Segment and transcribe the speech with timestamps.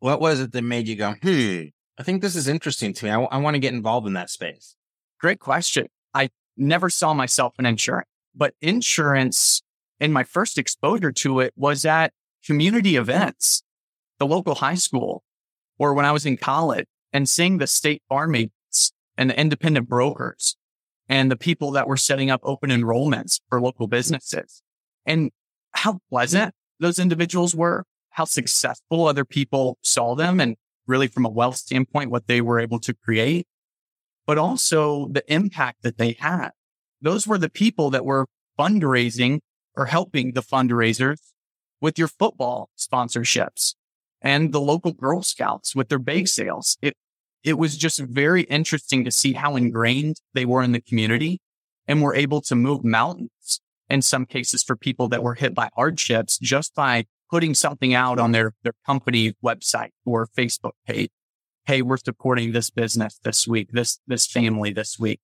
[0.00, 1.62] What was it that made you go, hmm,
[1.98, 3.10] I think this is interesting to me.
[3.10, 4.76] I, want to get involved in that space.
[5.20, 5.88] Great question.
[6.14, 9.62] I never saw myself in insurance, but insurance
[9.98, 12.12] and my first exposure to it was at
[12.44, 13.64] community events,
[14.18, 15.24] the local high school,
[15.78, 19.88] or when I was in college and seeing the state farm agents and the independent
[19.88, 20.56] brokers
[21.08, 24.62] and the people that were setting up open enrollments for local businesses
[25.04, 25.30] and
[25.72, 27.84] how pleasant those individuals were,
[28.18, 30.56] how successful other people saw them and
[30.88, 33.46] really from a wealth standpoint, what they were able to create,
[34.26, 36.50] but also the impact that they had.
[37.00, 38.26] Those were the people that were
[38.58, 39.38] fundraising
[39.76, 41.18] or helping the fundraisers
[41.80, 43.76] with your football sponsorships
[44.20, 46.76] and the local Girl Scouts with their bake sales.
[46.82, 46.94] It,
[47.44, 51.38] it was just very interesting to see how ingrained they were in the community
[51.86, 55.70] and were able to move mountains in some cases for people that were hit by
[55.76, 61.10] hardships just by putting something out on their, their company website or Facebook page.
[61.66, 65.20] Hey, we're supporting this business this week, this, this family this week.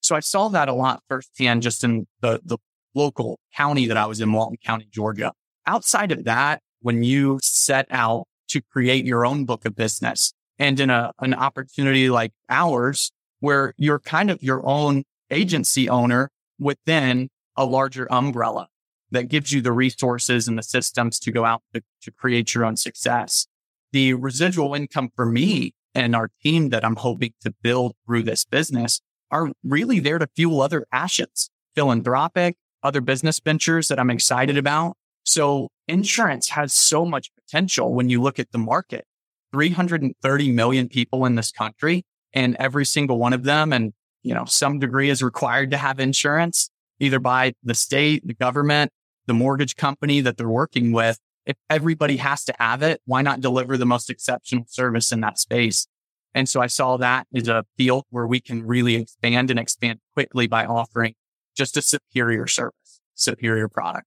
[0.00, 2.58] So I saw that a lot firsthand just in the, the
[2.94, 5.32] local county that I was in, Walton County, Georgia.
[5.66, 10.78] Outside of that, when you set out to create your own book of business and
[10.78, 17.28] in a, an opportunity like ours, where you're kind of your own agency owner within
[17.56, 18.68] a larger umbrella
[19.14, 22.64] that gives you the resources and the systems to go out to, to create your
[22.64, 23.46] own success.
[23.92, 28.44] The residual income for me and our team that I'm hoping to build through this
[28.44, 34.58] business are really there to fuel other passions, philanthropic, other business ventures that I'm excited
[34.58, 34.96] about.
[35.24, 39.06] So insurance has so much potential when you look at the market.
[39.52, 43.92] 330 million people in this country and every single one of them and
[44.24, 46.70] you know some degree is required to have insurance
[47.00, 48.90] either by the state, the government,
[49.26, 53.40] the mortgage company that they're working with, if everybody has to have it, why not
[53.40, 55.86] deliver the most exceptional service in that space?
[56.34, 60.00] And so I saw that as a field where we can really expand and expand
[60.14, 61.14] quickly by offering
[61.56, 64.06] just a superior service, superior product.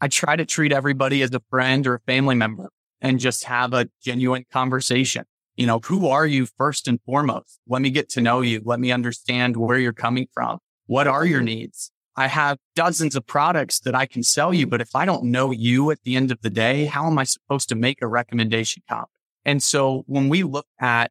[0.00, 3.74] I try to treat everybody as a friend or a family member and just have
[3.74, 5.24] a genuine conversation.
[5.56, 7.60] You know, who are you first and foremost?
[7.66, 8.62] Let me get to know you.
[8.64, 10.58] Let me understand where you're coming from.
[10.86, 11.90] What are your needs?
[12.16, 15.50] I have dozens of products that I can sell you, but if I don't know
[15.50, 18.82] you at the end of the day, how am I supposed to make a recommendation
[18.88, 19.10] copy?
[19.44, 21.10] And so when we look at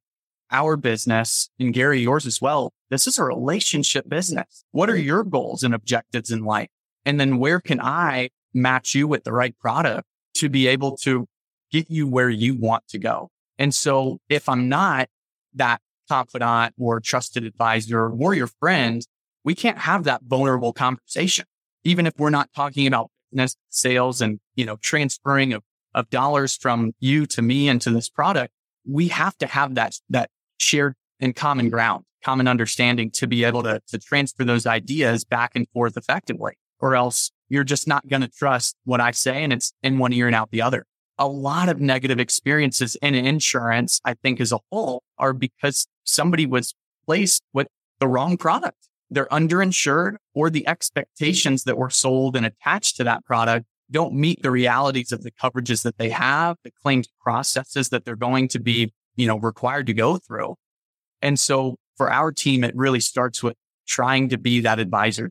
[0.52, 4.66] our business and Gary, yours as well, this is a relationship business.
[4.72, 6.70] What are your goals and objectives in life?
[7.06, 11.28] And then where can I match you with the right product to be able to
[11.72, 13.30] get you where you want to go?
[13.60, 15.08] And so if I'm not
[15.54, 19.06] that confidant or trusted advisor or your friend,
[19.46, 21.46] we can't have that vulnerable conversation.
[21.86, 25.64] Even if we're not talking about business sales and, you know, transferring of,
[25.94, 28.52] of dollars from you to me and to this product,
[28.90, 33.64] we have to have that, that shared and common ground, common understanding to be able
[33.64, 38.24] to, to transfer those ideas back and forth effectively, or else you're just not going
[38.24, 40.86] to trust what I say and it's in one ear and out the other.
[41.20, 46.46] A lot of negative experiences in insurance, I think as a whole are because somebody
[46.48, 46.74] was
[47.06, 47.68] placed with
[48.00, 53.24] the wrong product they're underinsured or the expectations that were sold and attached to that
[53.26, 58.04] product don't meet the realities of the coverages that they have, the claims processes that
[58.04, 60.56] they're going to be, you know, required to go through.
[61.22, 63.56] And so for our team, it really starts with
[63.88, 65.24] trying to be that advisor,